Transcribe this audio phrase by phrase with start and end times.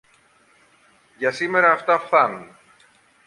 [1.17, 2.57] Για σήμερα αυτά φθάνουν.